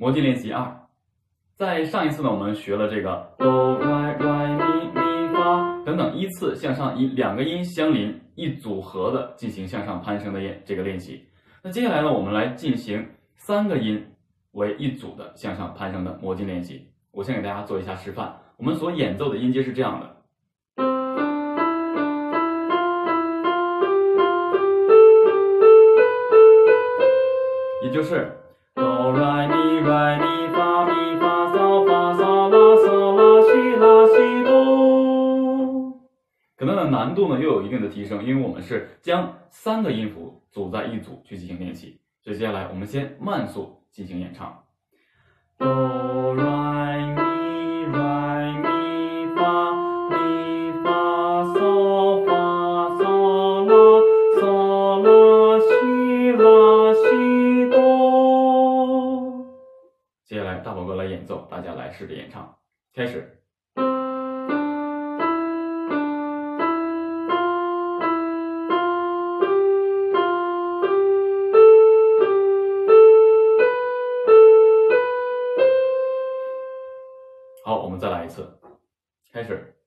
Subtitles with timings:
[0.00, 0.66] 魔镜练习二，
[1.56, 11.22] 在上一次呢，我们学了这个哆来来咪咪发等等依次向上以两个音相邻一组合的进行向上攀升的练这个练习。
[11.62, 14.02] 那接下来呢，我们来进行三个音
[14.52, 16.88] 为一组的向上攀升的魔镜练习。
[17.10, 18.34] 我先给大家做一下示范。
[18.56, 20.16] 我们所演奏的音阶是这样的。
[27.82, 28.32] 也就是
[28.74, 29.46] 哆来
[29.82, 35.98] 来咪发咪发嗦发嗦拉嗦拉西拉西哆，
[36.56, 41.98] 可能的难度呢又有一定的提升，因为我们是将三个音符组在一组去进行练习。
[42.22, 44.62] 所以接下来我们先慢速进行演唱。
[60.62, 62.54] 大宝哥来演奏，大家来试着演唱。
[62.94, 63.36] 开始。
[77.64, 78.58] 好，我们再来一次，
[79.32, 79.79] 开始。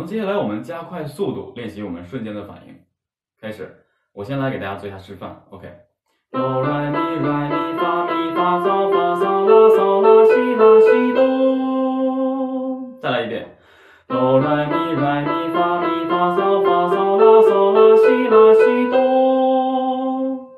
[0.00, 2.74] 好，那接下来我们加快速度练习我们瞬间的反应。
[3.38, 3.84] 开始，
[4.14, 5.44] 我先来给大家做一下示范。
[5.50, 5.70] OK，
[6.30, 12.98] 哆来咪来咪发咪发嗦发嗦拉嗦拉西拉西哆。
[13.02, 13.58] 再来一遍，
[14.08, 20.48] 哆来咪来咪发咪发嗦发嗦拉嗦拉西拉西哆。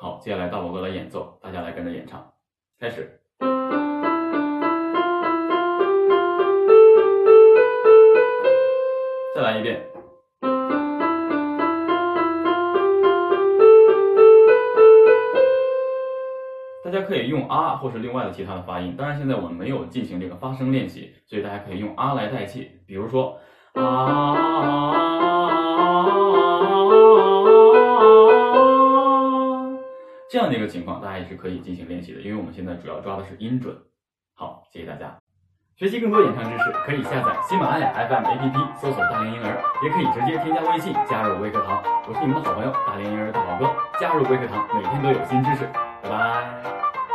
[0.00, 2.32] 好，接下来大宝哥来演奏，大家来跟着演唱。
[2.80, 3.20] 开始。
[9.46, 9.80] 来一遍。
[16.82, 18.96] 大家可以用啊，或是另外的其他的发音。
[18.96, 22.68] 当然，现在我们没有进行这个发声练习，所以大家可以用啊来代替。
[22.88, 23.38] 比如说
[23.74, 24.34] 啊，
[30.28, 32.20] 这样的一个情况，大家也是可以进行练习的。
[32.20, 33.76] 因为我们现在主要抓的是音准。
[34.34, 35.16] 好，谢谢大家。
[35.78, 41.82] 学习更多演唱知识，可以下载喜马拉雅 FM APP，搜索“大连婴儿”，也可以直接添加微信加入微课堂。
[42.08, 43.70] 我是你们的好朋友大连婴儿大宝哥，
[44.00, 45.68] 加入微课堂，每天都有新知识。
[46.02, 46.75] 拜拜。